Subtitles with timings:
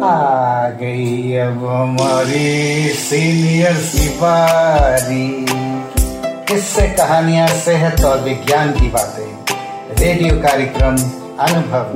[0.00, 5.26] आ गई अब हमारी सीनियर की बारी
[6.48, 9.30] किससे कहानियां सेहत और विज्ञान की बातें
[10.00, 10.96] रेडियो कार्यक्रम
[11.40, 11.94] अनुभव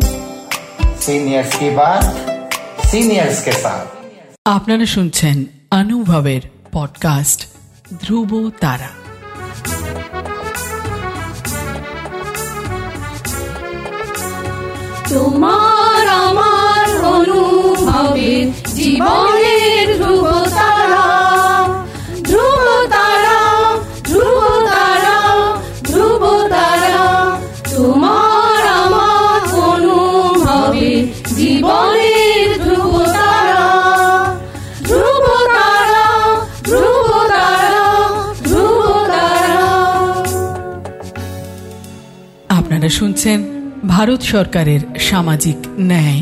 [1.00, 2.04] सीनियर्स की बात
[2.86, 3.86] सीनियर्स के साथ
[4.46, 5.36] আপনারা শুনছেন
[5.72, 7.40] অনুভবের পডকাস্ট
[8.02, 8.90] ধ্রুব তারা
[15.08, 15.77] তোমার আমার
[17.11, 18.45] অনুভবের
[18.77, 21.05] জীবনের ধ্রুব তারা
[22.23, 23.39] ধ্রুব তারা
[24.07, 25.17] ধ্রুব তারা
[25.89, 27.05] ধ্রুব তারা
[27.71, 31.01] তোমার আমার অনুভবের
[31.37, 33.63] জীবনের ধ্রুব তারা
[34.83, 36.05] ধ্রুব তারা
[36.65, 37.85] ধ্রুব তারা
[38.43, 39.63] ধ্রুব তারা
[42.49, 43.39] আপনারা শুনছেন
[43.89, 46.21] ভারত সরকারের সামাজিক ন্যায়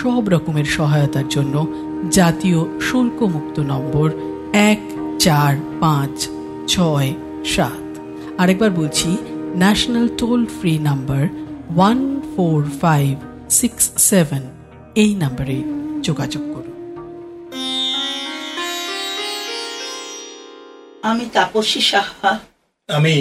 [0.00, 1.54] সব রকমের সহায়তার জন্য
[2.10, 4.08] জাতীয় শুল্কমুক্ত নম্বর
[4.72, 4.80] এক
[5.20, 6.14] চার পাঁচ
[6.68, 7.10] ছয়
[7.44, 7.84] সাত।
[8.38, 9.10] আরেকবার বলছি
[9.62, 11.22] national toll free number
[11.76, 12.00] one
[12.32, 13.12] four five
[13.50, 14.42] six seven
[14.94, 15.56] এই নাম্বারে
[16.02, 16.76] যোগাযোগ করুন।
[21.10, 22.32] আমি তাপসী সাহা।
[22.88, 23.14] আমি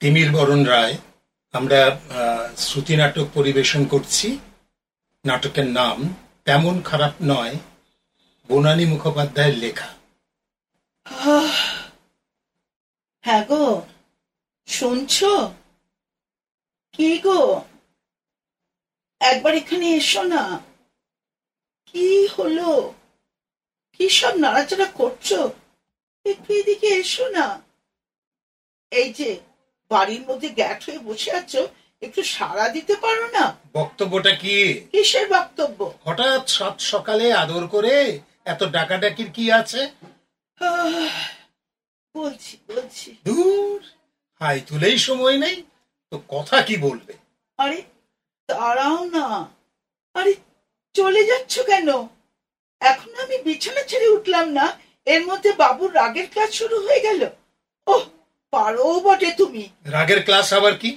[0.00, 0.94] তিমির বরণ রায়।
[1.54, 1.80] আমরা
[2.56, 4.28] শ্রুতি নাটক পরিবেশন করছি।
[5.24, 5.98] নাটকের নাম
[6.44, 7.54] তেমন খারাপ নয়,
[8.48, 9.90] বনানী মুখোপাধ্যায়ের লেখা।
[13.24, 13.64] হ্যাঁ গো,
[14.68, 15.32] শুনছো?
[16.94, 17.40] কি গো?
[19.20, 20.42] একবার এখানে এসো না।
[21.86, 22.70] কি হলো?
[23.92, 25.28] কি সব নাড়াচাড়া করছ?
[26.26, 27.46] একটু এদিকে এসো না।
[28.92, 29.30] এই যে,
[29.90, 31.62] বাড়ির মধ্যে গ্যাট হয়ে বসে আছো
[32.02, 33.44] একটু সাড়া দিতে পারো না?
[33.74, 34.56] বক্তব্যটা কি?
[34.92, 35.80] কিসের বক্তব্য?
[36.06, 37.94] হঠাৎ সাত সকালে আদর করে
[38.44, 39.80] এত ডাকাডাকির কি আছে?
[42.14, 43.78] বলছি বলছি। দূর
[44.40, 45.56] হাই তুলেই সময় নেই
[46.12, 47.12] তো কথা কি বলবে?
[47.58, 47.78] আরে
[48.48, 49.26] দাঁড়াও না।
[50.14, 50.32] আরে
[50.94, 51.88] চলে যাচ্ছ কেন?
[52.80, 54.66] এখন আমি বিছানা ছেড়ে উঠলাম না
[55.06, 57.22] এর মধ্যে বাবুর রাগের ক্লাস শুরু হয়ে গেল।
[57.86, 58.04] ওহ
[58.52, 60.90] পারো বটে তুমি। রাগের ক্লাস আবার কি?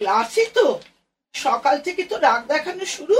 [0.00, 0.80] ক্লাসে তো।
[1.34, 3.18] সকাল থেকে তো রাগ দেখানো শুরু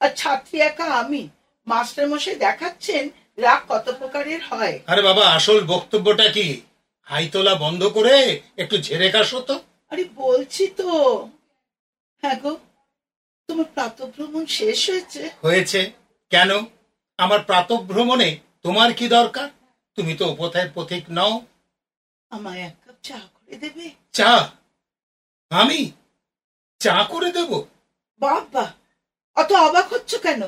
[0.00, 1.28] আর ছাত্রী একা আমি।
[1.66, 6.62] মাস্টার মশাই দেখাচ্ছেন রাগ কত প্রকারের হয়। আরে বাবা আসল বক্তব্যটা কি?
[7.02, 8.14] হাই তোলা বন্ধ করে
[8.56, 9.54] একটু ঝেড়ে কাশো তো।
[9.90, 10.88] আরে বলছি তো।
[12.22, 12.52] হ্যাঁ গো
[13.48, 15.30] তোমার প্রাতভ্রমণ শেষ হয়েছে?
[15.42, 15.80] হয়েছে।
[16.30, 16.50] কেন?
[17.18, 19.48] আমার প্রাতভ্রমণে তোমার কি দরকার?
[19.98, 21.34] তুমি তো উপথায় পথিক নও।
[22.30, 23.86] আমায় এক কাপ চা করে দেবে?
[24.12, 24.32] চা?
[25.50, 25.80] আমি?
[26.84, 27.50] চা করে দেব?
[28.20, 28.64] বাবা
[29.36, 30.42] অত অবাক হচ্ছ কেন?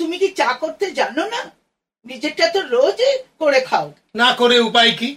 [0.00, 1.40] তুমি কি চা করতে জানো না?
[2.06, 3.86] নিজেরটা তো রোজই করে খাও।
[4.16, 5.10] না করে উপায় কি?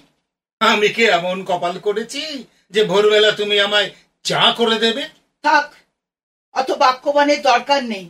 [0.62, 2.22] আমি কি এমন কপাল করেছি
[2.72, 3.90] যে ভোরবেলা তুমি আমায়
[4.24, 5.04] চা করে দেবে?
[5.44, 5.68] থাক
[6.54, 8.06] অত বাক্যবানের দরকার নেই।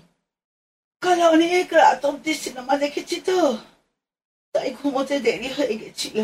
[1.03, 3.37] কাল অনেক রাত অব্দি সিনেমা দেখেছি তো
[4.55, 6.17] তাই ঘুমোতে দেরি হয়ে গেছিল।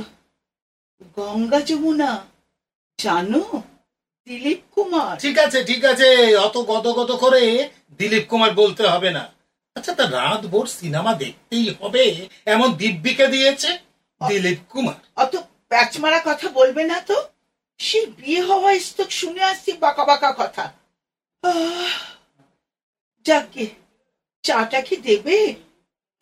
[1.15, 2.11] গঙ্গা যমুনা
[2.99, 3.43] জানো?
[4.29, 6.07] দিলীপ কুমার। ঠিক আছে ঠিক আছে
[6.45, 7.43] অত গত গত করে
[7.99, 9.23] দিলীপ কুমার বলতে হবে না।
[9.75, 12.03] আচ্ছা তা রাত ভোর সিনেমা দেখতেই হবে
[12.53, 13.69] এমন দিব্যিকে দিয়েছে
[14.21, 15.33] দিলীপ কুমার। অত
[15.69, 17.17] প্যাচ মারা কথা বলবে না তো?
[17.79, 20.65] সে বিয়ে হওয়া স্তক শুনে আসছি বাঁকা বাঁকা কথা।
[23.25, 23.65] যাকে
[24.43, 25.37] চাটা কি দেবে?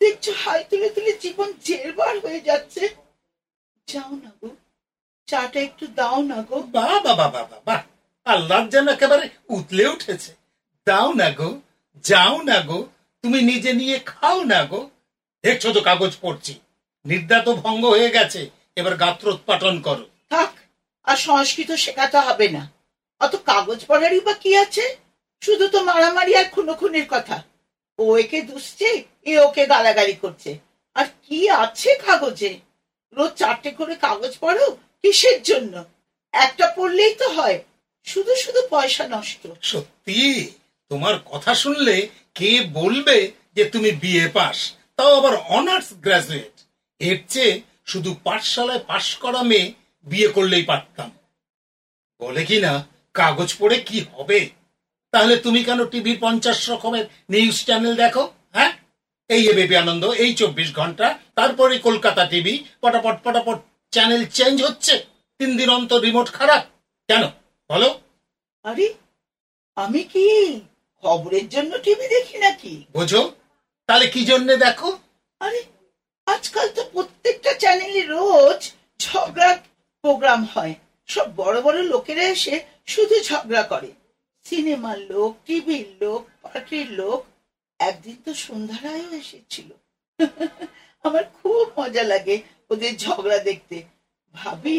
[0.00, 2.84] দেখছ হাই তুলে তুলে জীবন জেরবার হয়ে যাচ্ছে।
[3.88, 4.48] যাও না গো
[5.28, 7.82] চাটা একটু দাও না গো। বাহ বাবা বাবা বাহ।
[8.34, 10.30] আল্লাহ যেন একেবারে উতলে উঠেছে।
[10.86, 11.50] দাও না গো,
[12.04, 12.78] যাও না গো,
[13.24, 14.80] তুমি নিজে নিয়ে খাও না গো।
[15.44, 16.54] দেখছ তো কাগজ পড়ছি।
[17.04, 18.40] নির্দা তো ভঙ্গ হয়ে গেছে,
[18.76, 20.52] এবার গাত্রোৎপাটন করো। থাক,
[21.04, 22.62] আর সংস্কৃত শেখাতে হবে না।
[23.20, 24.84] অত কাগজ পড়ারই বা কি আছে?
[25.42, 27.36] শুধু তো মারামারি আর খুনোখুনির কথা।
[27.98, 28.88] ও একে দুষছে,
[29.24, 30.50] এ ওকে গালাগালি করছে।
[30.96, 32.52] আর কি আছে কাগজে?
[33.16, 34.66] রোজ চারটে করে কাগজ পড়ো
[35.02, 35.74] কিসের জন্য?
[36.34, 37.58] একটা পড়লেই তো হয়
[38.10, 40.18] শুধু শুধু পয়সা নষ্ট। সত্যি?
[40.90, 41.96] তোমার কথা শুনলে
[42.34, 43.16] কে বলবে
[43.56, 44.56] যে তুমি বিএ পাস?
[44.96, 46.56] তাও আবার অনার্স গ্রাজুয়েট।
[47.08, 47.52] এর চেয়ে
[47.86, 49.66] শুধু পাঠশালায় পাশ করা মেয়ে
[50.06, 51.08] বিয়ে করলেই পারতাম।
[52.20, 52.72] বলে কি না,
[53.14, 54.40] কাগজ পড়ে কি হবে?
[55.12, 58.72] তাহলে তুমি কেন টিভির পঞ্চাশ রকমের নিউজ চ্যানেল দেখো হ্যাঁ?
[59.34, 63.58] এই এবিপি আনন্দ, এই চব্বিশ ঘণ্টা, তারপরে কলকাতা টিভি, পটাপট পটাপট
[63.94, 64.94] চ্যানেল চেঞ্জ হচ্ছে।
[65.40, 66.62] তিন দিন অন্তর রিমোট খারাপ।
[67.08, 67.24] কেন?
[67.70, 67.90] বলো।
[68.64, 68.86] আরে
[69.76, 70.24] আমি কি
[71.02, 72.72] খবরের জন্য টিভি দেখি নাকি?
[72.92, 73.22] বোঝো
[73.88, 74.88] তাহলে কি জন্যে দেখো?
[75.40, 75.60] আরে
[76.26, 78.60] আজকাল তো প্রত্যেকটা চ্যানেলে রোজ
[79.00, 79.50] ঝগড়া
[80.04, 80.74] প্রোগ্রাম হয়।
[81.08, 82.54] সব বড় বড় লোকেরা এসে
[82.86, 83.90] শুধু ঝগড়া করে।
[84.46, 87.20] সিনেমার লোক টিভির লোক পার্টির লোক।
[87.80, 89.68] একদিন তো সন্ধ্যা রায়ও এসেছিল।
[91.04, 92.36] আমার খুব মজা লাগে
[92.70, 93.76] ওদের ঝগড়া দেখতে।
[94.34, 94.78] ভাবি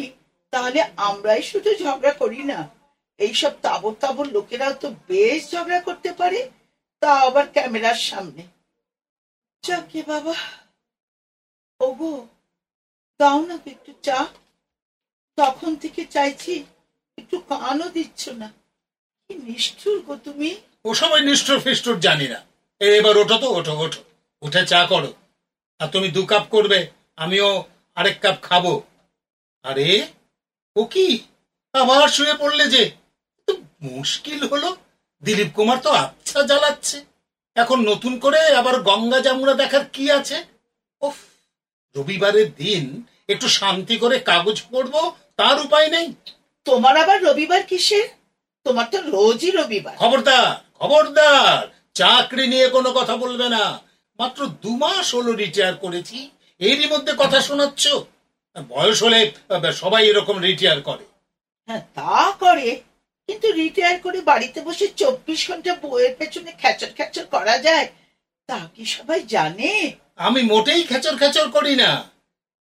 [0.53, 2.59] তাহলে আমরাই শুধু ঝগড়া করি না?
[3.19, 6.50] এইসব তাবর তাবর লোকেরাও তো বেশ ঝগড়া করতে পারে
[7.00, 8.44] তা আবার ক্যামেরার সামনে।
[9.63, 10.33] যাকে বাবা।
[11.80, 12.27] ওগো,
[13.19, 14.27] দাও না একটু চা।
[15.36, 16.66] তখন থেকে চাইছি
[17.18, 18.48] একটু কানও দিচ্ছ না।
[19.27, 22.45] কি নিষ্ঠুর গো তুমি। ও সময় নিষ্ঠুর ফিষ্ঠুর জানি না।
[22.80, 24.04] এবার ওঠো তো, ওঠো ওঠো।
[24.42, 25.13] উঠে চা করো।
[25.80, 27.63] আর তুমি দু কাপ করবে, আমিও
[27.95, 28.81] আরেক কাপ খাব।
[29.63, 30.07] আরে,
[30.75, 31.27] ও কি?
[31.74, 32.92] আবার শুয়ে পড়লে যে
[33.81, 34.70] মুশকিল হলো।
[35.24, 36.98] দিলীপ কুমার তো আচ্ছা জ্বালাচ্ছে।
[37.56, 40.38] এখন নতুন করে আবার গঙ্গা জামুনা দেখার কি আছে?
[41.02, 41.18] ওফ
[41.96, 42.84] রবিবারের দিন
[43.34, 44.94] একটু শান্তি করে কাগজ পড়ব
[45.40, 46.08] তার উপায় নেই।
[46.68, 48.02] তোমার আবার রবিবার কিসে
[48.66, 50.48] তোমার তো রোজই রবিবার। খবরদার
[50.80, 51.62] খবরদার
[52.00, 53.64] চাকরি নিয়ে কোনো কথা বলবে না।
[54.20, 56.18] মাত্র দু মাস হলো রিটায়ার করেছি
[56.62, 57.84] এরই মধ্যে কথা শোনাচ্ছ।
[58.70, 59.20] বয়স হলে
[59.82, 61.06] সবাই এরকম রিটায়ার করে।
[61.68, 62.70] হ্যাঁ তা করে।
[63.60, 67.88] রিটায়ার করে বাড়িতে বসে চব্বিশ ঘণ্টা বইয়ের পেছনে খ্যাচর খ্যাচর করা যায়
[68.50, 69.72] তা কি সবাই জানে?
[70.18, 71.92] আমি মোটেই খেচর খেচর করি না।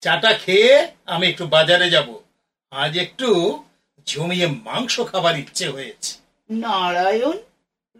[0.03, 0.73] চাটা খেয়ে
[1.07, 2.09] আমি একটু বাজারে যাব।
[2.73, 3.29] আজ একটু
[4.07, 6.13] জমিয়ে মাংস খাবার ইচ্ছে হয়েছে।
[6.51, 7.37] নারায়ণ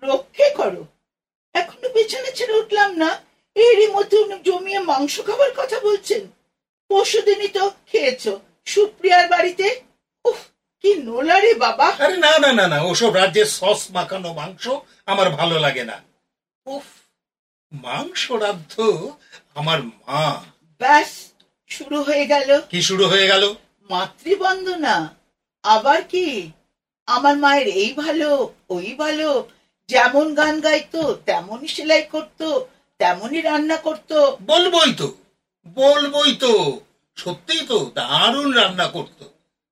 [0.03, 0.83] রক্ষে করো।
[1.55, 3.11] এখনও বিছানা ছেড়ে উঠলাম না।
[3.57, 6.23] এরই মধ্যে উনি জমিয়ে মাংস খাবার কথা বলছেন।
[6.91, 8.33] পরশুদিনই তো খেয়েছো।
[8.67, 9.67] সুপ্রিয়ার বাড়িতে?
[10.25, 10.41] উফ
[10.83, 11.85] কি নোলা রে বাবা?
[11.85, 14.69] আরে না না না না ওসব রাজ্যের সস মাখানো মাংস
[15.07, 16.03] আমার ভালো লাগে না।
[16.67, 16.85] উফ।
[17.73, 18.75] মাংস রাদ্ধ
[19.55, 20.43] আমার মা।
[20.81, 21.33] ব্যাস
[21.69, 23.55] শুরু হয়ে গেল। কি শুরু হয়ে গেল?
[23.91, 25.15] মাতৃবন্দনা।
[25.63, 26.53] আবার কি?
[27.07, 29.49] আমার মায়ের এই ভালো ওই ভালো।
[29.89, 32.67] যেমন গান গাইতো তেমনই সেলাই করতো
[32.99, 35.15] তেমনই রান্না করতো। বলবই তো
[35.69, 36.81] বলবই তো।
[37.17, 39.25] সত্যিই তো দারুণ রান্না করতো।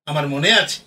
[0.07, 0.86] আমার মনে আছে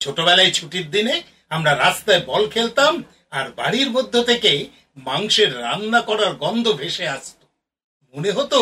[0.00, 1.14] ছোটবেলায় ছুটির দিনে
[1.50, 2.92] আমরা রাস্তায় বল খেলতাম
[3.30, 4.52] আর বাড়ির মধ্য থেকে
[4.96, 7.44] মাংসের রান্না করার গন্ধ ভেসে আসতো।
[8.14, 8.58] মনে হতো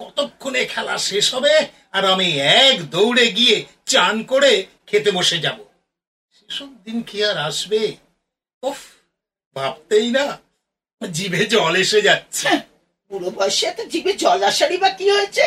[0.00, 1.54] কতক্ষণে খেলা শেষ হবে
[1.92, 2.28] আর আমি
[2.60, 4.52] এক দৌড়ে গিয়ে চান করে
[4.86, 5.58] খেতে বসে যাব।
[6.34, 7.82] সেসব দিন কি আর আসবে?
[8.62, 8.80] উফ
[9.56, 10.26] ভাবতেই না
[11.02, 12.62] জিভে জল এসে যাচ্ছে। হ্যাঁ,
[13.10, 15.46] বুড়ো বয়সে এত জিভে জল আসারই বা কি হয়েছে?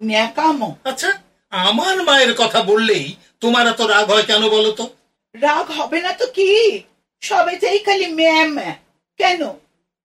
[0.00, 1.10] ন্যাকামো। আচ্ছা
[1.52, 4.84] আমার মায়ের কথা বললেই তোমার এত রাগ হয় কেন বলো তো?
[5.34, 6.82] রাগ হবে না তো কি?
[7.22, 8.58] সবেতেই খালি ম্যাম।
[9.18, 9.42] কেন?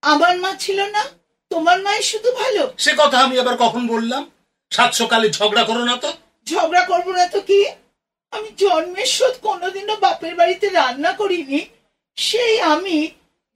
[0.02, 1.02] আমার মা ছিল না?
[1.50, 2.72] তোমার মাই শুধু ভালো?
[2.78, 4.30] সে কথা আমি আবার কখন বললাম?
[4.70, 6.10] সাত সকালে ঝগড়া করো না তো।
[6.46, 7.66] ঝগড়া করব না তো কি?
[8.32, 11.66] আমি জন্মের শোধ কোনোদিনও বাপের বাড়িতে রান্না করিনি।
[12.16, 13.08] সেই আমি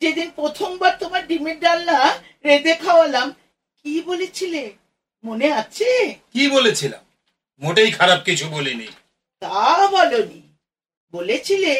[0.02, 2.14] যেদিন প্রথমবার তোমার ডিমের ডালনা
[2.44, 3.28] রেঁধে খাওয়ালাম
[3.84, 4.62] কি বলেছিলে?
[5.24, 6.14] মনে আছে?
[6.32, 7.02] কি বলেছিলাম?
[7.60, 8.88] মোটেই খারাপ কিছু বলিনি।
[9.40, 10.42] তা বলনি।
[11.14, 11.72] বলেছিলে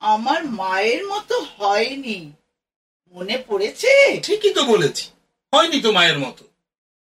[0.00, 2.32] আমার মায়ের মতো হয়নি।
[3.14, 4.20] মনে পড়েছে?
[4.22, 5.04] ঠিকই তো বলেছি
[5.52, 6.44] হয়নি তো মায়ের মতো।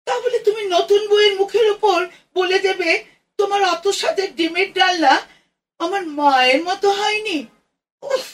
[0.07, 3.05] তাহলে তুমি নতুন বইয়ের মুখের উপর বলে দেবে
[3.39, 5.15] তোমার অত সাথে ডিমের ডালনা
[5.79, 7.47] আমার মায়ের মতো হয়নি?
[8.03, 8.27] উফ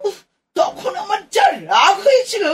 [0.00, 0.16] উফ
[0.54, 2.44] তখন আমার যা রাগ হয়েছিল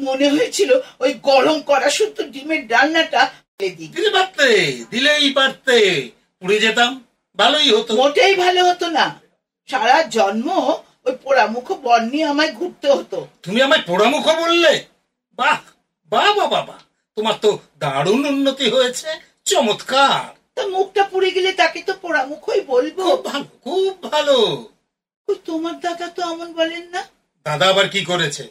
[0.00, 3.22] মনে হয়েছিল ওই গরম করা শুদ্ধ ডিমের ডালনাটা
[3.68, 7.04] দিলে। পারতে দিলেই পারতে। পুড়ে যেতাম
[7.36, 9.20] ভালোই হতো। মোটেই ভালো হতো না।
[9.66, 10.74] সারা জন্ম
[11.04, 14.84] ওই পোড়ামুখ বন নিয়ে আমায় ঘুরতে হতো। তুমি আমায় পোড়ামুখ বললে?
[15.36, 15.60] বাহ
[16.08, 16.78] বাহ বাবা
[17.16, 19.06] তোমার তো দারুণ উন্নতি হয়েছে
[19.44, 24.68] চমৎকার। তা মুখটা পুড়ে গেলে তাকে তো পোড়ামুখই বলব। খুব ভালো খুব ভালো।
[25.28, 27.04] ওই তোমার দাদা তো এমন বলেন না?
[27.44, 28.48] দাদা আবার কি করেছে?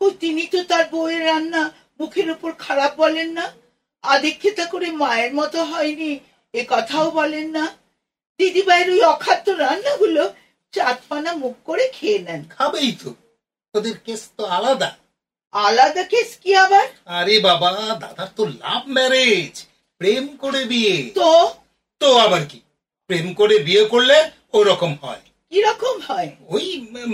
[0.00, 3.52] ওই তিনি তো তার বউয়ের রান্না মুখের উপর খারাপ বলেন না?
[4.04, 6.20] আদিক্ষেতা করে মায়ের মতো হয়নি।
[6.54, 7.64] এ কথাও বলেন না।
[8.40, 10.34] দিদিভাইয়ের ওই অখাদ্য রান্নাগুলো
[10.72, 13.14] চাঁদপানা মুখ করে খেয়ে নেন। খাবেই তো।
[13.74, 14.90] ওদের কেস তো আলাদা।
[15.54, 16.86] আলাদা কেস কি আবার?
[17.06, 19.54] আরে বাবা দাদার তো লাভ ম্যারেজ
[19.98, 21.54] প্রেম করে বিয়ে। তো?
[22.00, 22.60] তো আবার কি?
[23.06, 26.28] প্রেম করে বিয়ে করলে ওরকম হয়। কীরকম হয়?
[26.48, 26.66] ওই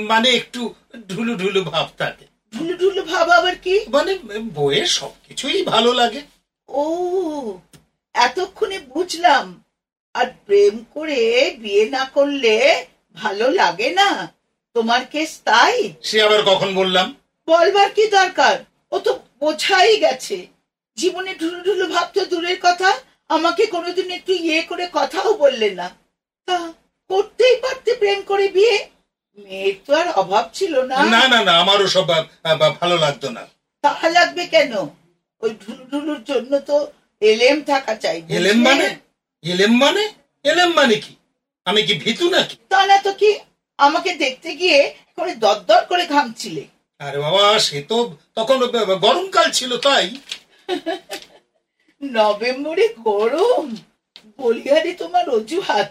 [0.03, 0.75] মানে একটু
[1.09, 3.75] ঢুলু ঢুলু ভাব থাকে। ঢুলু ঢুলু ভাব আবার কি?
[3.89, 4.13] মানে
[4.55, 6.23] বইয়ের সবকিছুই ভালো লাগে।
[6.69, 6.85] ও
[8.15, 9.47] এতক্ষণে বুঝলাম।
[10.15, 11.21] আর প্রেম করে
[11.63, 12.55] বিয়ে না করলে
[13.17, 14.09] ভালো লাগে না।
[14.77, 15.77] তোমার কেস তাই?
[16.09, 17.07] সে আবার কখন বললাম?
[17.49, 18.57] বলবার কি দরকার?
[18.93, 20.39] ও তো বোঝাই গেছে।
[20.97, 22.91] জীবনে ঢুলু ঢুলু ভাবতো দূরের কথা।
[23.29, 25.87] আমাকে কোনোদিন একটু ইয়ে করে কথাও বললে না।
[26.49, 26.57] তা
[27.11, 28.77] করতেই পারতে প্রেম করে বিয়ে?
[29.39, 32.09] মেয়ের তো আর অভাব ছিল না। না না না আমারও সব
[32.81, 33.43] ভালো লাগতো না।
[33.85, 34.73] তাহা লাগবে কেন?
[35.43, 36.77] ওই ঢুলু ঢুলুর জন্য তো
[37.23, 38.19] এলেম থাকা চাই?
[38.39, 38.87] এলেম মানে?
[39.45, 40.05] এলেম মানে?
[40.45, 41.13] এলেম মানে কি?
[41.67, 42.57] আমি কি ভীতু নাকি?
[42.73, 43.31] তা না তো কি
[43.79, 44.79] আমাকে দেখতে গিয়ে
[45.17, 46.65] করে দরদর করে ঘামছিলে।
[47.01, 47.97] আরে বাবা সে তো
[48.39, 48.59] তখন
[49.05, 50.07] গরমকাল ছিল তাই।
[52.03, 53.67] নভেম্বরে গরম
[54.41, 55.91] বলিহারি তোমার অজুহাত।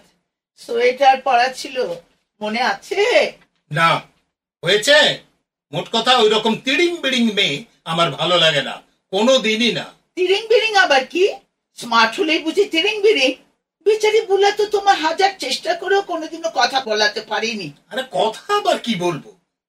[0.61, 1.77] সোয়েটার পরা ছিল
[2.41, 3.01] মনে আছে?
[3.71, 3.89] না
[4.63, 4.97] হয়েছে।
[5.73, 7.55] মোট কথা ওই রকম তিড়িং বিড়িং মেয়ে
[7.91, 8.75] আমার ভালো লাগে না।
[9.13, 9.85] কোনো দিনই না।
[10.17, 11.23] তিরিং বিরিং আবার কি?
[11.79, 13.31] স্মার্ট হলেই বুঝি তিরিং বিরিং
[13.85, 18.93] বেচারি বুলা তো তোমার হাজার চেষ্টা করেও কোনোদিনও কথা বলাতে পারিনি। আরে কথা আবার কি
[19.05, 19.25] বলব?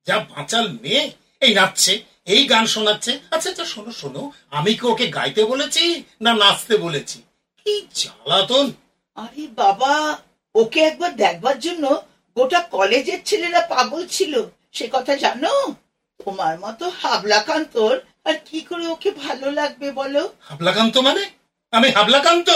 [0.07, 1.03] যা বাঁচাল মেয়ে
[1.45, 1.93] এই নাচছে
[2.35, 4.23] এই গান শোনাচ্ছে। আচ্ছা আচ্ছা শোনো শোনো
[4.59, 5.85] আমি কি ওকে গাইতে বলেছি
[6.25, 7.19] না নাচতে বলেছি?
[7.61, 8.67] কি জ্বালাতন।
[9.17, 9.93] আরে বাবা
[10.55, 11.85] ওকে একবার দেখবার জন্য
[12.37, 14.35] গোটা কলেজের ছেলেরা পাগল ছিল।
[14.77, 15.53] সে কথা জানো?
[16.21, 17.95] তোমার মতো হাবলাকান্তর
[18.29, 20.23] আর কি করে ওকে ভালো লাগবে বলো?
[20.41, 21.25] হাবলাকান্ত মানে?
[21.73, 22.49] আমি হাবলাকান্ত?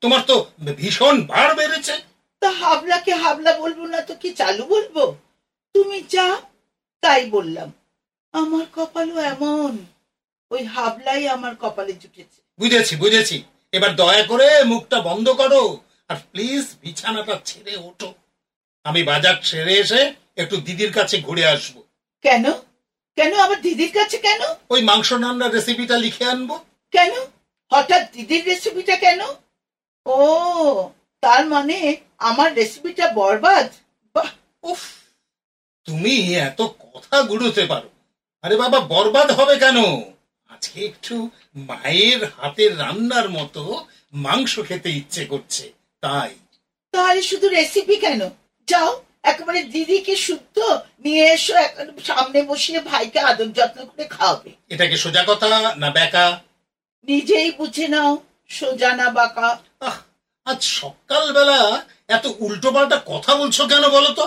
[0.00, 0.36] তোমার তো
[0.76, 1.94] ভীষণ ভার বেড়েছে।
[2.42, 4.96] তা হাবলাকে হাবলা বলব না তো কি চালু বলব?
[5.74, 6.26] তুমি যা
[7.02, 7.68] তাই বললাম।
[8.34, 9.72] আমার কপালও এমন।
[10.50, 13.36] ওই হাবলাই আমার কপালে জুটেছে। বুঝেছি বুঝেছি।
[13.72, 15.62] এবার দয়া করে মুখটা বন্ধ করো
[16.08, 18.14] আর প্লিজ বিছানাটা ছেড়ে ওঠো।
[18.84, 20.00] আমি বাজার ছেড়ে এসে
[20.36, 21.76] একটু দিদির কাছে ঘুরে আসব।
[22.24, 22.44] কেন?
[23.16, 23.34] কেন?
[23.40, 24.40] আবার দিদির কাছে কেন?
[24.70, 26.58] ওই মাংস রান্নার রেসিপিটা লিখে আনব।
[26.92, 27.12] কেন?
[27.72, 29.20] হঠাৎ দিদির রেসিপিটা কেন?
[30.06, 30.18] ও
[31.22, 33.66] তার মানে আমার রেসিপিটা বরবাদ?
[34.14, 34.30] বাহ!
[34.62, 34.82] উফ
[35.86, 37.88] তুমি এত কথা গুড়োতে পারো।
[38.42, 39.78] আরে বাবা বরবাদ হবে কেন?
[40.48, 46.30] আজকে একটু মায়ের হাতের রান্নার মতো মাংস খেতে ইচ্ছে করছে তাই।
[46.94, 48.30] তাহলে শুধু রেসিপি কেন?
[48.68, 50.56] যাও একেবারে দিদিকে শুদ্ধ
[51.04, 51.52] নিয়ে এসো
[52.08, 55.46] সামনে বসিয়ে ভাইকে আদর যত্ন করে খাওয়াবে। এটাকে সোজা কথা
[55.82, 56.26] না বেকা
[57.08, 58.10] নিজেই বুঝে নাও
[58.50, 59.48] সোজা না বাঁকা।
[60.46, 61.58] আজ সকালবেলা
[62.16, 64.24] এত উল্টো পাল্টা কথা বলছো কেন বলো তো?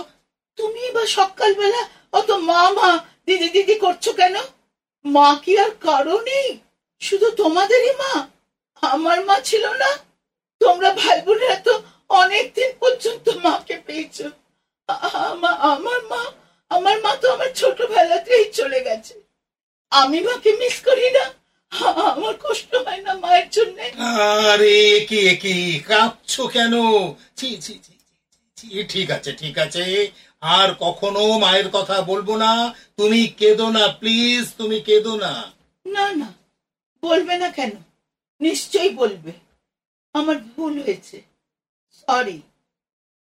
[0.58, 1.82] তুমি বা সকালবেলা
[2.14, 2.90] অত মা মা
[3.28, 4.36] দিদি দিদি করছ কেন?
[5.06, 6.48] মা কি আর কারও নেই?
[7.02, 8.14] শুধু তোমাদেরই মা।
[8.84, 9.92] আমার মা ছিল না।
[10.62, 11.74] তোমরা ভাই বোনেরা তো
[12.22, 14.18] অনেকদিন পর্যন্ত মাকে পেয়েছ।
[15.74, 16.22] আমার মা
[16.72, 19.16] আমার মা তো আমার ছোটবেলাতেই চলে গেছে।
[19.92, 21.26] আমি মাকে মিস করি না।
[22.12, 23.86] আমার কষ্ট হয় না মায়ের জন্যে।
[24.52, 24.78] আরে
[25.10, 25.56] কি কি
[25.90, 26.74] কাঁদছো কেন?
[27.38, 27.94] ছি, ছি, ছি,
[28.92, 29.86] ঠিক আছে ঠিক আছে।
[30.42, 32.52] আর কখনো মায়ের কথা বলব না।
[32.98, 35.34] তুমি কেঁদো না প্লিজ তুমি কেঁদো না।
[35.86, 36.30] না না
[37.04, 37.74] বলবে না কেন?
[38.42, 39.32] নিশ্চয়ই বলবে।
[40.16, 41.18] আমার ভুল হয়েছে।
[42.00, 42.38] সরি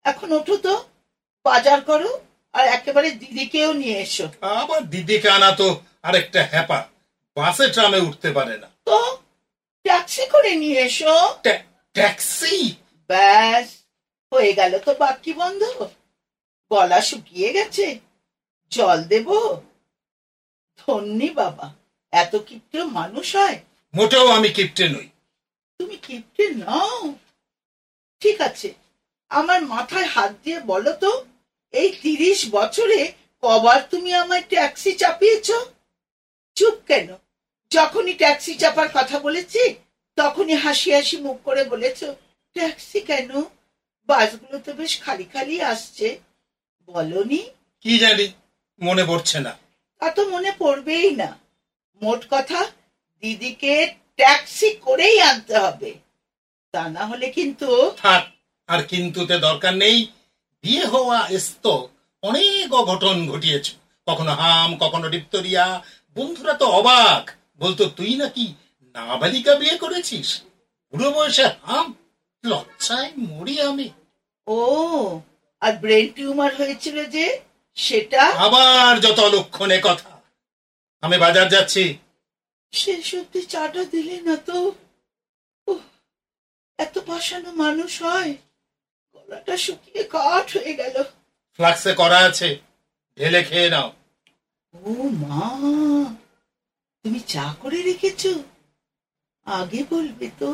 [0.04, 0.74] এখন ওঠো তো।
[1.44, 2.10] বাজার করো
[2.54, 4.26] আর একেবারে দিদিকেও নিয়ে এসো।
[4.60, 5.68] আবার দিদিকে আনা তো
[6.06, 6.80] আরেকটা হ্যাপা।
[7.36, 8.98] বাসে ট্রামে উঠতে পারে না। তো
[9.84, 11.14] ট্যাক্সি করে নিয়ে এসো।
[11.96, 12.56] ট্যাক্সি?
[13.10, 13.66] ব্যাস
[14.32, 15.62] হয়ে গেল তো বাকি বন্ধ।
[16.70, 17.86] গলা শুকিয়ে গেছে।
[18.72, 19.28] জল দেব।
[20.78, 21.66] ধন্যি বাবা
[22.12, 23.58] এত কিপ্ট মানুষ হয়।
[23.94, 25.08] মোটেও আমি কিপটে নই।
[25.80, 26.98] তুমি কিপ্টে নাও।
[28.22, 28.68] ঠিক আছে
[29.30, 31.12] আমার মাথায় হাত দিয়ে বলো তো।
[31.74, 33.00] এই তিরিশ বছরে
[33.42, 35.48] কবার তুমি আমায় ট্যাক্সি চাপিয়েছ?
[36.56, 37.08] চুপ কেন?
[37.70, 39.62] যখনই ট্যাক্সি চাপার কথা বলেছি
[40.18, 42.00] তখনই হাসি হাসি মুখ করে বলেছ
[42.56, 43.30] ট্যাক্সি কেন?
[44.08, 46.08] বাসগুলো তো বেশ খালি খালি আসছে।
[46.88, 47.40] বলনি?
[47.84, 48.26] কি জানি
[48.80, 49.52] মনে পড়ছে না।
[50.00, 51.30] তা তো মনে পড়বেই না।
[52.02, 52.60] মোট কথা
[53.22, 53.74] দিদিকে
[54.18, 55.90] ট্যাক্সি করেই আনতে হবে।
[56.74, 58.22] তা না হলে কিন্তু থাক
[58.68, 59.98] আর কিন্তুতে দরকার নেই।
[60.64, 61.66] বিয়ে হওয়া এস্ত।
[62.22, 63.66] অনেক অঘটন ঘটিয়েছ।
[64.08, 65.64] কখনো হাম কখনো ডিপ্তরিয়া।
[66.16, 67.22] বন্ধুরা তো অবাক।
[67.58, 68.54] বলতো তুই নাকি
[68.94, 70.28] নাবালিকা বিয়ে করেছিস?
[70.90, 71.86] বুড়ো বয়সে হাম
[72.44, 73.88] লজ্জায় মরি আমি।
[74.46, 74.58] ও
[75.60, 77.26] আর ব্রেন টিউমার হয়েছিল যে
[77.74, 78.22] সেটা?
[78.46, 80.10] আবার যত অলক্ষণে কথা।
[81.02, 81.84] আমি বাজার যাচ্ছি।
[82.72, 84.56] শেষ সত্যি চাটা দিলে না তো?
[86.78, 88.32] এত পাশানো মানুষ হয়।
[89.24, 90.96] গলাটা শুকিয়ে কাঠ হয়ে গেল
[91.58, 92.48] ফ্লাক্সে করা আছে
[93.18, 93.88] ঢেলে খেয়ে নাও।
[94.74, 94.90] ও
[95.22, 95.40] মা
[97.04, 98.32] তুমি চা করে রেখেছো?
[99.46, 100.50] আগে বলবে তো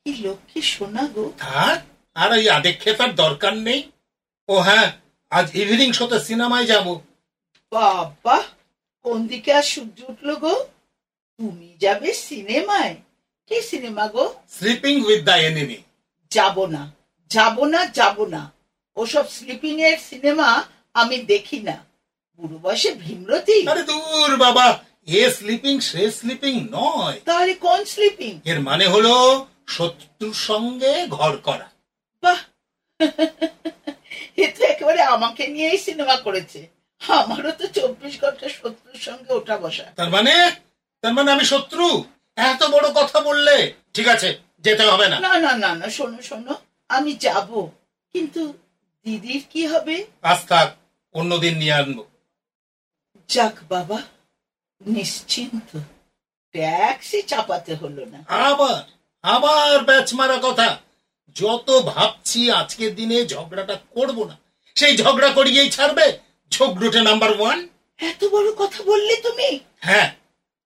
[0.00, 1.78] কি লক্ষ্মী সোনা গো। থাক
[2.16, 3.80] আর ওই আদেক্ষেতার দরকার নেই।
[4.48, 4.88] ও হ্যাঁ
[5.32, 6.86] আজ ইভিনিং শোতে সিনেমায় যাব।
[7.72, 8.36] বাবা
[9.04, 10.54] কোন দিকে আর সূর্য উঠল গো?
[11.38, 12.94] তুমি যাবে সিনেমায়
[13.50, 14.24] কি সিনেমা গো?
[14.56, 15.78] স্লিপিং উইথ দ্য এনিমি
[16.32, 16.82] যাব না।
[17.34, 18.42] যাব না যাব না।
[18.96, 20.48] ওসব স্লিপিং এর সিনেমা
[20.94, 21.76] আমি দেখি না।
[22.38, 23.56] বুড়ো বয়সে ভীমরতি?
[23.68, 24.66] আরে দূর বাবা।
[25.06, 29.14] এ স্লিপিং সে স্লিপিং নয়। তাহলে কোন স্লিপিং এর মানে হলো
[29.66, 31.66] শত্রুর সঙ্গে ঘর করা।
[32.22, 32.40] বাহ!
[34.36, 36.60] এ তো একেবারে আমাকে নিয়েই সিনেমা করেছে।
[37.00, 40.34] আমারও তো চব্বিশ ঘণ্টা শত্রুর সঙ্গে ওঠা বসা। তার মানে?
[41.02, 41.86] তার মানে আমি শত্রু?
[42.36, 43.56] এত বড় কথা বললে
[43.94, 44.28] ঠিক আছে
[44.64, 46.54] যেতে হবে না। না না না না শোনো শোনো।
[46.96, 47.50] আমি যাব।
[48.14, 48.42] কিন্তু
[49.06, 49.96] দিদির কি হবে?
[50.22, 50.68] আজ থাক
[51.14, 51.98] অন্যদিন নিয়ে আনব
[53.28, 53.98] যাক বাবা
[54.80, 55.70] নিশ্চিন্ত।
[56.54, 58.82] ট্যাক্সি চাপাতে হলো না। আবার
[59.24, 60.68] আবার ব্যাচ মারা কথা।
[61.36, 64.36] যত ভাবছি আজকের দিনে ঝগড়াটা করব না
[64.76, 66.06] সেই ঝগড়া করিয়েই ছাড়বে
[66.52, 67.58] ঝগড়ুটে নাম্বার ওয়ান।
[68.00, 69.48] এত বড় কথা বললে তুমি?
[69.80, 70.08] হ্যাঁ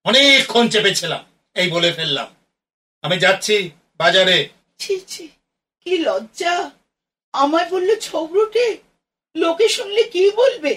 [0.05, 1.23] অনেকক্ষণ চেপেছিলাম
[1.57, 2.29] এই বলে ফেললাম।
[3.05, 3.57] আমি যাচ্ছি
[4.01, 4.39] বাজারে।
[4.79, 5.25] ছি ছি।
[5.87, 6.55] কি লজ্জা?
[7.35, 8.66] আমায় বললে ছবরুটে
[9.37, 10.75] লোকে শুনলে কি বলবে?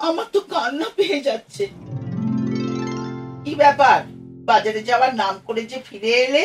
[0.00, 1.64] আমার তো কান্না পেয়ে যাচ্ছে।
[3.44, 3.98] কি ব্যাপার?
[4.44, 6.44] বাজারে যাওয়ার নাম করে যে ফিরে এলে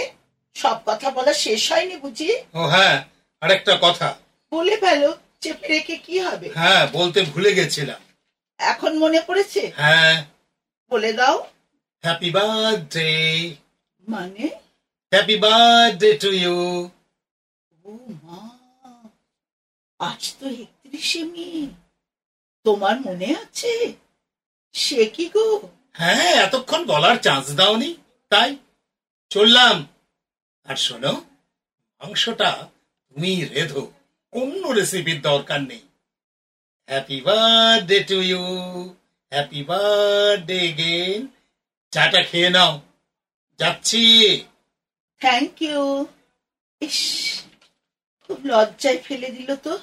[0.55, 2.29] সব কথা বলা শেষ হয়নি বুঝি?
[2.53, 2.97] ও হ্যাঁ
[3.41, 4.09] আরেকটা কথা।
[4.51, 8.01] বলে ফেলো চেপে রেখে কি হবে। হ্যাঁ বলতে ভুলে গেছিলাম।
[8.59, 9.61] এখন মনে পড়েছে?
[9.81, 10.15] হ্যাঁ।
[10.91, 11.37] বলে দাও।
[12.03, 13.09] হ্যাপি বার্থডে
[14.07, 14.45] মানে?
[15.11, 16.55] হ্যাপি বার্থডে টু ইউ
[17.91, 17.93] ও
[18.25, 18.41] মা
[19.99, 21.49] আজ তো একত্রিশে মে।
[22.65, 23.73] তোমার মনে আছে?
[24.75, 25.47] সে কি গো?
[25.99, 27.91] হ্যাঁ এতক্ষণ বলার চান্স দাওনি
[28.31, 28.51] তাই
[29.31, 29.77] চললাম।
[30.67, 31.13] আর শোনো
[32.01, 32.49] মাংসটা
[33.07, 33.83] তুমি রেধো
[34.33, 35.83] অন্য রেসিপির দরকার নেই।
[36.89, 38.43] Happy birthday to you
[39.31, 41.19] happy birthday gain
[41.93, 42.73] চাটা খেয়ে নাও
[43.59, 44.05] যাচ্ছি।
[45.21, 45.83] থ্যাংক ইউ
[46.81, 46.99] ইস
[48.29, 49.79] খুব লজ্জায় ফেলে দিল তো।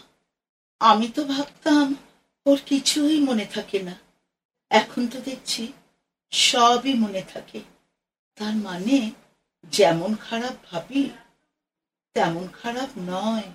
[0.80, 1.96] আমি তো ভাবতাম,
[2.46, 3.94] ওর কিছুই মনে থাকে না।
[4.70, 5.72] এখন তো দেখছি,
[6.30, 7.60] সবই মনে থাকে।
[8.36, 9.10] তার মানে
[9.64, 11.10] যেমন খারাপ ভাবি,
[12.14, 13.52] তেমন খারাপ নয়।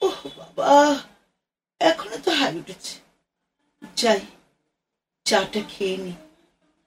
[0.00, 1.00] ওহ বাবা!
[1.80, 2.98] এখনও তো হাই উঠেছে।
[3.96, 4.20] যাই,
[5.24, 6.12] চাটা খেয়ে নি।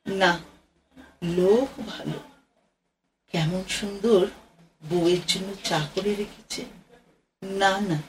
[0.06, 0.40] না,
[1.24, 2.20] লোক ভালো।
[3.32, 4.28] কেমন সুন্দর।
[4.90, 6.62] বউয়ের জন্য চা করে রেখেছে।
[7.44, 8.02] না না,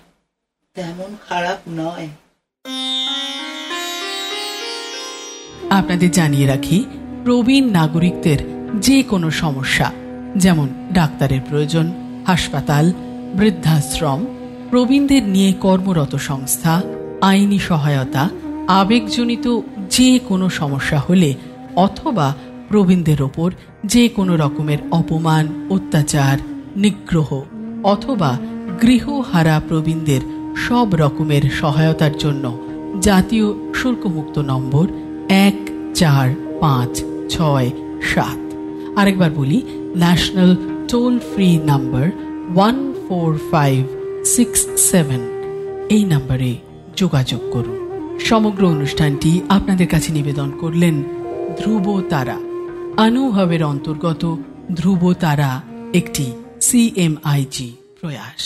[0.74, 2.08] তেমন খারাপ নয়।
[5.70, 6.84] আপনাদের জানিয়ে রাখি,
[7.24, 8.38] প্রবীণ নাগরিকদের
[8.74, 9.92] যে কোনো সমস্যা,
[10.36, 11.92] যেমন ডাক্তারের প্রয়োজন,
[12.26, 12.92] হাসপাতাল,
[13.34, 14.26] বৃদ্ধাশ্রম,
[14.70, 16.82] প্রবীণদের নিয়ে কর্মরত সংস্থা,
[17.20, 18.28] আইনি সহায়তা,
[18.68, 19.60] আবেগজনিত
[19.90, 21.34] যে কোনো সমস্যা হলে
[21.76, 22.34] অথবা
[22.68, 23.52] প্রবীণদের ওপর
[23.84, 26.38] যে কোনো রকমের অপমান, অত্যাচার
[26.76, 27.42] নিগ্রহ
[27.84, 28.38] অথবা
[28.82, 30.20] গৃহহারা প্রবীণদের
[30.56, 32.58] সব রকমের সহায়তার জন্য।
[33.02, 34.86] জাতীয় শুল্কমুক্ত নম্বর
[35.28, 35.56] এক
[35.94, 37.70] চার পাঁচ ছয়
[38.14, 38.40] সাত।
[38.96, 39.62] আরেকবার বলি
[39.96, 40.56] national
[40.88, 42.06] toll free number
[42.54, 43.84] one four five
[44.24, 45.20] six seven
[45.88, 46.56] এই নাম্বারে
[46.96, 47.78] যোগাযোগ করুন।
[48.20, 51.02] সমগ্র অনুষ্ঠানটি আপনাদের কাছে নিবেদন করলেন
[51.60, 52.36] ধ্রুব তারা
[52.96, 54.36] আনুহবের অন্তর্গত
[54.76, 55.60] ধ্রুব তারা
[55.94, 56.32] একটি
[56.66, 57.68] সিএমআইজি
[58.00, 58.44] প্রয়াস